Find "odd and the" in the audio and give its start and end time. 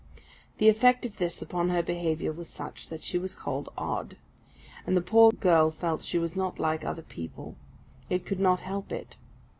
3.77-4.99